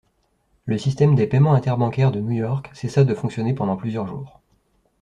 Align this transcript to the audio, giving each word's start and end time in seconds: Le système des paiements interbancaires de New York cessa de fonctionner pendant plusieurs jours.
Le 0.65 0.79
système 0.79 1.13
des 1.13 1.27
paiements 1.27 1.53
interbancaires 1.53 2.09
de 2.11 2.19
New 2.21 2.31
York 2.31 2.71
cessa 2.73 3.03
de 3.03 3.13
fonctionner 3.13 3.53
pendant 3.53 3.77
plusieurs 3.77 4.07
jours. 4.07 4.41